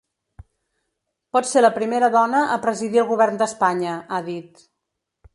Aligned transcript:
Pot 1.35 1.47
ser 1.49 1.61
la 1.65 1.69
primera 1.75 2.09
dona 2.15 2.41
a 2.55 2.57
presidir 2.63 3.01
el 3.01 3.07
govern 3.11 3.37
d’Espanya, 3.41 3.93
ha 4.17 4.23
dit. 4.31 4.65